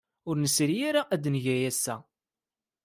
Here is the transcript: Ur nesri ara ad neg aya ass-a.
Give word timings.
Ur 0.27 0.35
nesri 0.39 0.77
ara 0.89 1.01
ad 1.13 1.23
neg 1.33 1.45
aya 1.53 1.67
ass-a. 1.71 1.95